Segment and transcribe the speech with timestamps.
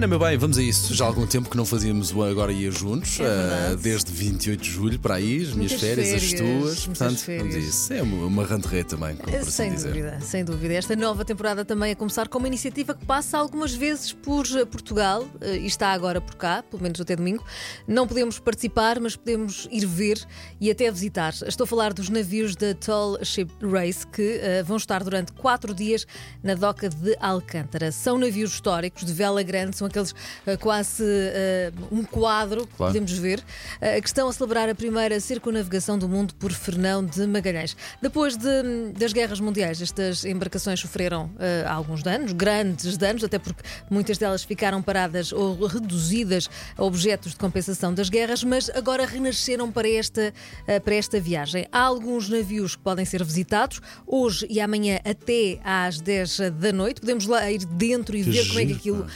[0.00, 0.94] semana, meu bem, vamos a isso.
[0.94, 4.62] Já há algum tempo que não fazíamos o Agora Ia Juntos, É ah, desde 28
[4.62, 6.86] de julho para aí, as minhas Muitas férias, as férias, tuas.
[6.86, 7.54] Portanto, vamos a férias.
[7.56, 7.92] isso.
[7.92, 9.88] É uma, uma rentrée também, como por assim Sem dizer.
[9.88, 10.74] dúvida, sem dúvida.
[10.74, 14.64] Esta nova temporada também a começar com uma iniciativa que passa algumas vezes por eh,
[14.64, 17.44] Portugal eh, e está agora por cá, pelo menos até domingo.
[17.86, 20.18] Não podemos participar, mas podemos ir ver
[20.58, 21.34] e até visitar.
[21.46, 25.74] Estou a falar dos navios da Tall Ship Race que eh, vão estar durante quatro
[25.74, 26.06] dias
[26.42, 27.92] na doca de Alcântara.
[27.92, 30.14] São navios históricos de vela grande, são aqueles
[30.46, 32.92] eh, quase eh, um quadro que Claro.
[32.92, 33.42] podemos ver,
[33.80, 37.76] eh, que estão a celebrar a primeira circunavegação do mundo por Fernão de Magalhães.
[38.00, 41.30] Depois de- das guerras mundiais, estas embarcações sofreram
[41.66, 47.38] alguns danos, grandes danos, até porque muitas delas ficaram paradas ou reduzidas a objetos de
[47.38, 50.32] compensação das guerras, mas agora renasceram para esta,
[50.84, 51.66] para esta viagem.
[51.72, 57.00] Há alguns navios que podem ser visitados hoje e amanhã até às 10 da noite.
[57.00, 59.06] Podemos lá ir dentro e Que ver como é que giro, aquilo.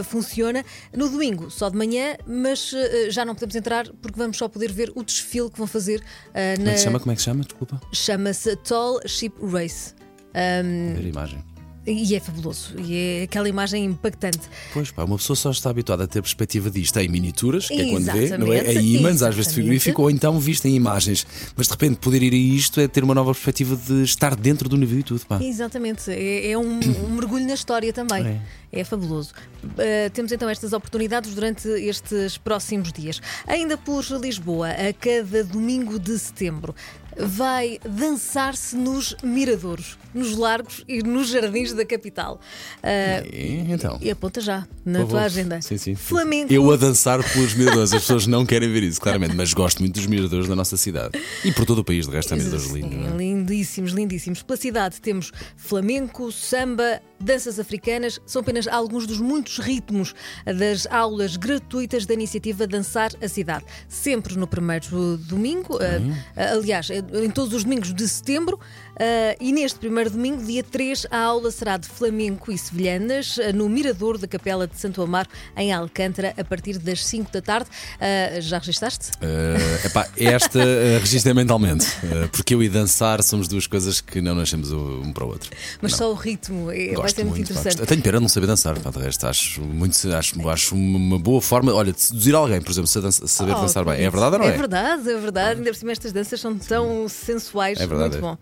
[0.00, 0.64] Uh, funciona.
[0.94, 4.70] No domingo, só de manhã, mas uh, já não podemos entrar porque vamos só poder
[4.70, 6.70] ver o desfile que vão fazer uh, Como na.
[6.72, 7.00] é que chama?
[7.00, 7.42] Como é que chama?
[7.44, 7.80] Desculpa.
[7.92, 9.94] Chama-se Tall Ship Race.
[10.34, 11.44] Um, Ver a imagem.
[11.86, 12.74] E é fabuloso.
[12.78, 14.40] E é aquela imagem impactante.
[14.72, 17.90] Pois pá, uma pessoa só está habituada a ter perspectiva disto em miniaturas, que é
[17.90, 18.58] quando vê, não é?
[18.58, 19.54] Exatamente, Em ímãs, às vezes exatamente.
[19.54, 21.26] frigorífico, ou então visto em imagens.
[21.56, 24.68] Mas de repente poder ir a isto é ter uma nova perspectiva de estar dentro
[24.68, 25.42] do navio e tudo, pá.
[25.42, 28.40] Exatamente, é, é um, um mergulho na história também.
[28.70, 29.32] É, fabuloso.
[29.64, 33.20] Uh, temos então estas oportunidades durante estes próximos dias.
[33.46, 36.74] Ainda por Lisboa, a cada domingo de setembro,
[37.18, 42.40] vai dançar-se nos miradouros, nos largos e nos jardins da capital.
[42.78, 43.98] Uh, E, então.
[44.00, 45.60] e aponta já na tua agenda.
[45.62, 45.94] Sim, sim.
[45.94, 46.52] Flamengo.
[46.52, 47.92] Eu a dançar pelos miradores.
[47.92, 51.20] As pessoas não querem ver isso, claramente, mas gosto muito dos miradores da nossa cidade.
[51.44, 53.12] E por todo o país, de resto, há miradores Sim, lindos.
[53.12, 53.16] é?
[53.16, 54.42] Lindíssimos, lindíssimos.
[54.42, 58.20] Pela cidade temos flamenco, samba, danças africanas.
[58.26, 60.14] São apenas alguns dos muitos ritmos
[60.46, 63.64] das aulas gratuitas da iniciativa Dançar a Cidade.
[63.88, 68.58] Sempre no primeiro domingo, ah, aliás, em todos os domingos de setembro.
[68.98, 73.52] ah, e neste primeiro domingo, dia 3, a aula será de flamenco e sevilhanas ah,
[73.52, 77.68] no Mirador da Capela de Santo Amaro, em Alcântara, a partir das 5 da tarde.
[78.00, 79.10] Ah, já registaste?
[79.20, 84.20] Eh, epá, esta uh, registrei mentalmente, eh, porque eu e dançar somos duas coisas que
[84.20, 85.50] não nascemos um para o outro.
[85.80, 85.98] Mas Não.
[85.98, 87.80] só o ritmo é- vai ser muito, muito, pá, interessante.
[87.80, 91.18] Eu tenho pena de não saber dançar, pá, de resto, acho, muito, acho, acho uma
[91.18, 93.94] boa forma, olha, de seduzir alguém, por exemplo, saber dançar, Oh, dançar bem.
[94.04, 94.54] É verdade ou não é?
[94.54, 95.58] É verdade, é verdade.
[95.58, 97.80] Ainda por cima estas danças são tão sensuais.
[97.80, 98.20] É verdade, Muito é.
[98.20, 98.38] bom.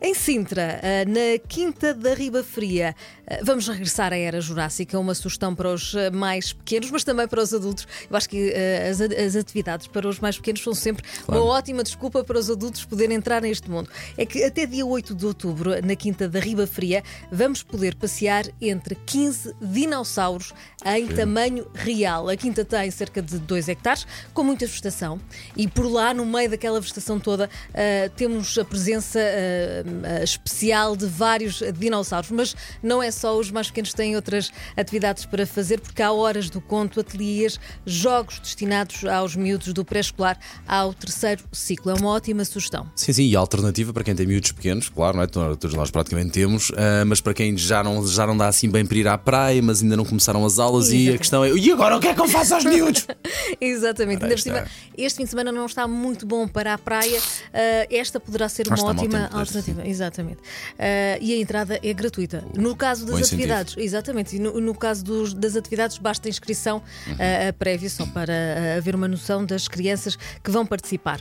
[0.00, 2.94] Em Sintra, ah, na Quinta da Riba Fria,
[3.26, 7.26] ah, vamos regressar à Era Jurássica, uma sugestão para os ah, mais pequenos, mas também
[7.28, 7.86] para os adultos.
[8.10, 8.52] Eu acho que
[8.88, 11.42] as, as atividades para os mais pequenos são sempre Claro.
[11.42, 13.88] uma ótima desculpa para os adultos poderem entrar neste mundo.
[14.16, 18.44] É que até dia 8 de outubro, na Quinta da Riba Fria, vamos poder passear
[18.60, 20.52] entre 15 dinossauros
[20.84, 22.28] em tamanho real.
[22.28, 25.20] A quinta tem cerca de 2 hectares, com muita vegetação,
[25.56, 27.48] e por lá, no meio daquela vegetação toda,
[27.92, 32.30] ah, temos a presença ah, especial de vários dinossauros.
[32.30, 36.12] Mas não é só os mais pequenos que têm outras atividades para fazer, porque há
[36.12, 41.90] horas do conto, ateliês, jogos destinados aos miúdos do pré-escolar ao terceiro ciclo.
[41.90, 42.90] É uma ótima sugestão.
[42.94, 45.26] Sim, sim, e a alternativa para quem tem miúdos pequenos, claro, não é?
[45.26, 48.84] Todos nós praticamente temos, ah, mas para quem já não, já não dá assim bem
[48.86, 51.18] para ir à praia, mas ainda não começaram as aulas, e a Exatamente.
[51.18, 53.06] questão é: e agora o que é que eu faço aos miúdos?
[53.60, 54.22] Exatamente.
[54.22, 54.64] Ainda por cima,
[54.96, 57.20] este fim de semana não está muito bom para a praia.
[57.52, 59.36] Ah, esta poderá ser uma ótima parece.
[59.58, 59.86] alternativa.
[59.88, 60.38] Exatamente.
[60.78, 62.44] Ah, e a entrada é gratuita.
[62.56, 63.42] No caso das Bom incentivo.
[63.52, 64.36] atividades, exatamente.
[64.36, 67.14] E no, no caso dos- das atividades, basta inscrição Uhum.
[67.14, 68.32] ah, prévia, só para
[68.76, 71.20] haver uma noção das crianças que vão participar.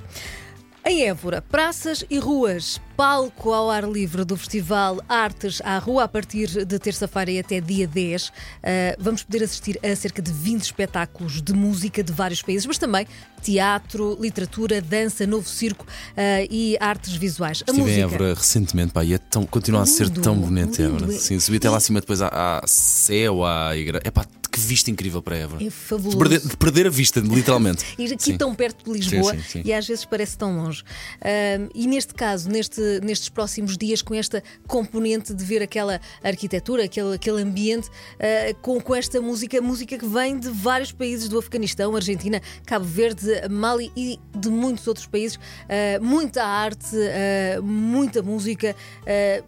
[0.84, 6.08] Em Évora, praças e ruas, palco ao ar livre do Festival Artes à Rua a
[6.08, 8.32] partir de terça-feira e até dia 10.
[8.62, 12.78] Ah, vamos poder assistir a cerca de 20 espetáculos de música de vários países, mas
[12.78, 13.08] também
[13.42, 15.84] teatro, literatura, dança, novo circo
[16.16, 17.64] ah, e artes visuais.
[17.68, 18.04] A Estive em música.
[18.04, 20.80] Évora recentemente, pá, e é tão, continua a ser Lindo, tão bonito.
[20.80, 21.12] Évora.
[21.14, 24.04] Sim, subi até lá acima depois à, à céu, à igreja.
[24.06, 25.64] É pá, que vista incrível para Évora.
[25.64, 26.18] É De fabuloso.
[26.18, 27.86] perder, de perder a vista, literalmente.
[27.98, 28.38] Ir aqui Sim.
[28.38, 30.84] tão perto de Lisboa Sim, sim, e às vezes parece tão longe.
[31.22, 36.86] Ahm, e neste caso, neste, nestes próximos dias, com esta componente de ver aquela arquitetura,
[36.86, 37.90] aquele, aquele ambiente,
[38.20, 42.86] ah, com, com esta música, música que vem de vários países do Afeganistão, Argentina, Cabo
[42.86, 45.40] Verde, Mali e de muitos outros países.
[45.70, 48.76] Ah, muita arte, ah, muita música,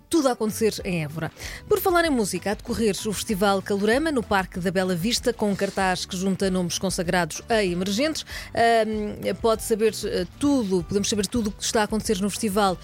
[0.09, 1.31] tudo a acontecer em Évora.
[1.67, 5.51] Por falar em música, a decorrer o Festival Calorama no Parque da Bela Vista, com
[5.51, 8.25] um cartaz que junta nomes consagrados a emergentes.
[9.41, 9.93] Pode saber
[10.39, 12.77] tudo, podemos saber tudo o que está a acontecer no festival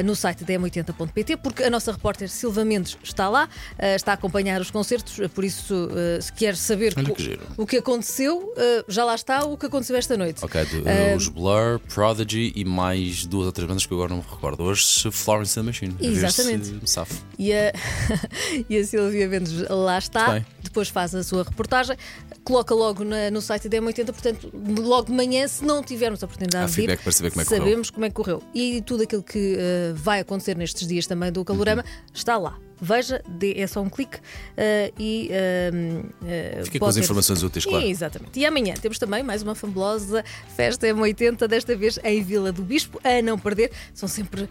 [0.00, 4.12] uh, no site da m80.pt, porque a nossa repórter Silva Mendes está lá, uh, está
[4.12, 5.88] a acompanhar os concertos, por isso,
[6.20, 8.52] se quer saber que o, que aconteceu,
[8.88, 10.44] já lá está o que aconteceu esta noite.
[10.44, 14.22] Ok, de, os Blur, Prodigy e mais duas ou três bandas que eu agora não
[14.22, 14.62] me recordo.
[14.62, 15.96] Hoje, Florence and the Machine.
[16.00, 16.74] Exatamente.
[17.38, 17.72] E a,
[18.68, 21.96] e a Silvia Mendes lá está, depois faz a sua reportagem,
[22.44, 26.26] coloca logo na, no site da M80, portanto, logo de manhã, se não tivermos a
[26.26, 27.94] oportunidade de ir, para saber como é que sabemos correu.
[27.94, 28.42] como é que correu.
[28.54, 32.10] E tudo aquilo que uh, vai acontecer nestes dias também do Calorama uhum.
[32.14, 32.58] está lá.
[32.82, 33.22] Veja,
[33.56, 35.30] é só um clique uh, e.
[35.30, 37.84] Uh, Fica com as informações úteis, claro.
[37.84, 38.40] Exatamente.
[38.40, 40.24] E amanhã temos também mais uma fabulosa
[40.56, 43.70] festa M80, desta vez em Vila do Bispo, a não perder.
[43.92, 44.48] São sempre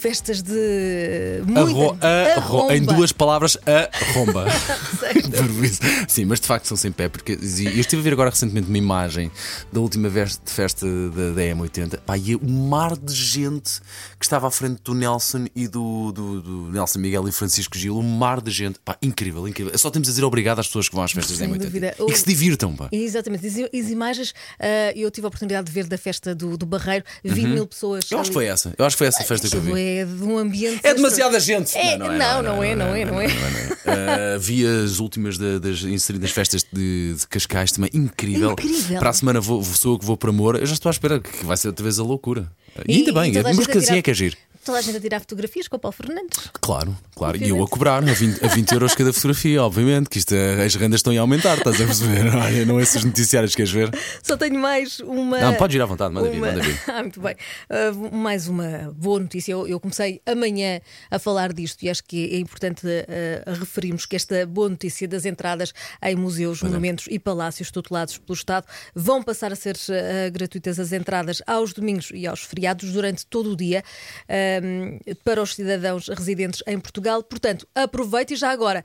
[0.00, 4.46] festas de muita a ro, em duas palavras, a romba.
[6.08, 7.60] Sim, mas de facto são sempre épicas.
[7.60, 9.30] Eu estive a ver agora recentemente uma imagem
[9.70, 10.10] da última
[10.46, 13.80] festa da, da M80 pá, e o mar de gente
[14.18, 17.98] que estava à frente do Nelson e do, do, do Nelson Miguel e Francisco Gil,
[17.98, 19.76] um mar de gente, pá, incrível, incrível.
[19.76, 21.94] Só temos a dizer obrigado às pessoas que vão às festas Sem da M80 dúvida.
[21.98, 22.74] e que se divirtam.
[22.74, 22.88] Pá.
[22.90, 27.04] Exatamente, as imagens uh, eu tive a oportunidade de ver da festa do, do Barreiro,
[27.22, 27.52] 20 uhum.
[27.52, 28.10] mil pessoas.
[28.10, 30.04] Eu acho que foi essa, eu acho que foi essa festa que eu vi é
[30.04, 30.80] de um ambiente.
[30.82, 31.76] É demasiada gente!
[31.76, 33.28] É, não, não, não, é, não é, não é.
[34.38, 38.52] Vi as últimas das inseridas festas de, de Cascais também, incrível.
[38.52, 38.98] Incrível.
[38.98, 41.20] Para a semana vou, sou eu que vou para Moura, eu já estou à espera
[41.20, 42.50] que vai ser outra vez a loucura.
[42.86, 45.68] E, ainda bem, mas casinha é que é giro toda a gente a tirar fotografias
[45.68, 46.50] com o Paulo Fernandes.
[46.60, 47.36] Claro, claro.
[47.36, 50.64] E eu a cobrar a 20, a 20 euros cada fotografia, obviamente, que isto, é,
[50.64, 52.26] as rendas estão a aumentar, estás a perceber?
[52.36, 53.90] Olha, não é esses noticiários que queres ver?
[54.22, 55.38] Só tenho mais uma.
[55.38, 56.32] Não, pode ir à vontade, manda uma...
[56.32, 56.80] vir, manda vir.
[56.88, 57.34] ah, muito bem.
[57.34, 59.52] Uh, mais uma boa notícia.
[59.52, 60.80] Eu, eu, comecei amanhã
[61.10, 65.24] a falar disto e acho que é importante uh, referirmos que esta boa notícia das
[65.24, 65.72] entradas
[66.02, 70.92] em museus, monumentos e palácios tutelados pelo Estado vão passar a ser uh, gratuitas as
[70.92, 73.82] entradas aos domingos e aos feriados durante todo o dia
[75.24, 77.22] para os cidadãos residentes em Portugal.
[77.22, 78.84] Portanto, aproveite e já agora.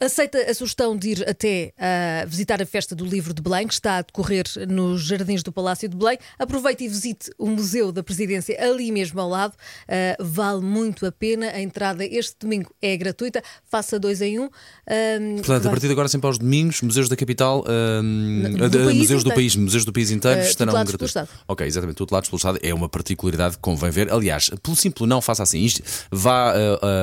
[0.00, 3.74] Aceita a sugestão de ir até uh, visitar a festa do livro de Belém, que
[3.74, 6.16] está a decorrer nos jardins do Palácio de Belém.
[6.38, 9.54] Aproveite e visite o Museu da Presidência ali mesmo ao lado.
[9.88, 11.48] Uh, vale muito a pena.
[11.50, 13.42] A entrada este domingo é gratuita.
[13.68, 14.44] Faça dois em um.
[14.44, 15.66] um Portanto, vai...
[15.66, 19.56] a partir de agora, sempre aos domingos, museus da capital, um, do museus do país,
[19.56, 21.14] museus do país inteiro uh, estarão gratuitos.
[21.48, 22.58] Ok, exatamente, tutelados pelo Estado.
[22.62, 24.12] É uma particularidade que convém ver.
[24.12, 25.64] Aliás, pelo simples não faça assim.
[25.64, 26.54] Isto, vá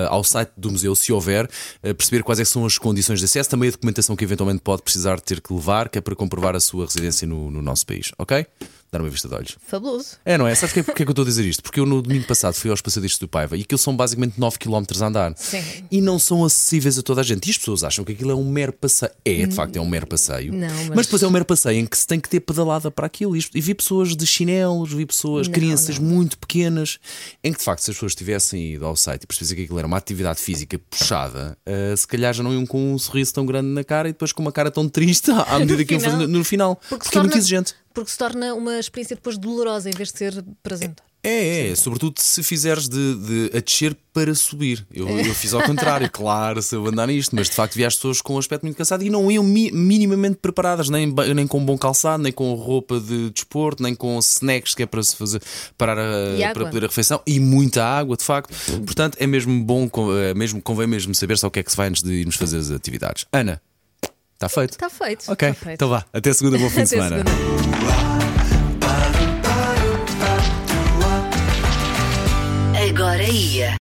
[0.10, 1.50] ao site do museu, se houver,
[1.82, 5.20] perceber quais é são as condições de acesso, também a documentação que eventualmente pode precisar
[5.20, 8.46] ter que levar, que é para comprovar a sua residência no, no nosso país, ok?
[8.96, 9.58] Dar uma vista de olhos.
[9.66, 10.18] Fabuloso.
[10.26, 10.56] É, não é?
[10.56, 11.62] Sabes porquê, é que eu estou a dizer isto?
[11.62, 14.58] Porque eu no domingo passado fui aos passadistas do Paiva e aquilo são basicamente 9
[14.58, 15.34] km a andar.
[15.36, 15.62] Sim.
[15.92, 17.48] E não são acessíveis a toda a gente.
[17.48, 19.12] E as pessoas acham que aquilo é um mero passeio.
[19.24, 20.54] É, de facto, é um mero passeio.
[20.54, 20.90] Não, mas...
[20.90, 23.36] mas depois é um mero passeio em que se tem que ter pedalada para aquilo.
[23.36, 26.08] E vi pessoas de chinelos, vi pessoas, não, crianças não.
[26.08, 27.00] muito pequenas,
[27.44, 29.80] em que de facto, se as pessoas tivessem ido ao site e percebessem que aquilo
[29.80, 33.46] era uma atividade física puxada, uh, se calhar já não iam com um sorriso tão
[33.46, 36.28] grande na cara e depois com uma cara tão triste à medida que iam fazer
[36.28, 36.76] no final.
[36.90, 40.20] Porque, porque é muito exigente porque se torna uma experiência depois dolorosa em vez de
[40.20, 41.16] ser prazentosa.
[41.24, 44.86] É, é, sobretudo se fizeres de, de a descer para subir.
[44.94, 47.96] Eu, eu fiz ao contrário, claro, se eu andar nisto, mas de facto vi as
[47.96, 51.66] pessoas com um aspecto muito cansado e não iam mi, minimamente preparadas, nem, nem com
[51.66, 55.42] bom calçado, nem com roupa de desporto, nem com snacks que é para se fazer
[55.76, 58.54] parar a, para poder a refeição e muita água, de facto.
[58.86, 59.90] Portanto, é mesmo bom,
[60.22, 62.36] é mesmo, convém mesmo saber só o que é que se vai antes de irmos
[62.36, 63.26] fazer as atividades.
[63.34, 63.60] Ana.
[64.46, 64.72] Está feito?
[64.74, 65.32] Está feito.
[65.32, 65.74] Ok, tá feito.
[65.74, 66.06] então vá.
[66.14, 67.24] Até segunda, bom fim de semana.
[72.90, 73.72] Agora ia.